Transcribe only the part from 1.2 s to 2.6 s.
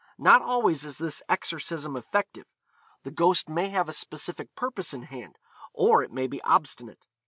exorcism effective;